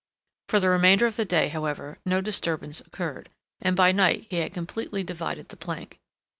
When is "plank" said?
5.57-5.99